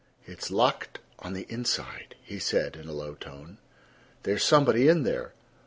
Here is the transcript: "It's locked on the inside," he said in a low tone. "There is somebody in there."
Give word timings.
"It's 0.25 0.49
locked 0.49 0.97
on 1.19 1.33
the 1.33 1.45
inside," 1.47 2.15
he 2.23 2.39
said 2.39 2.75
in 2.75 2.87
a 2.87 2.91
low 2.91 3.13
tone. 3.13 3.59
"There 4.23 4.33
is 4.37 4.43
somebody 4.43 4.87
in 4.87 5.03
there." 5.03 5.33